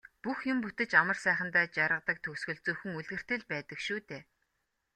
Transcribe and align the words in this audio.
Бүх 0.23 0.39
юм 0.51 0.57
бүтэж 0.63 0.91
амар 1.01 1.17
сайхандаа 1.25 1.65
жаргадаг 1.75 2.17
төгсгөл 2.25 2.59
зөвхөн 2.65 2.93
үлгэрт 2.99 3.29
л 3.39 3.43
байдаг 3.51 3.79
шүү 3.87 3.99
дээ. 4.09 4.21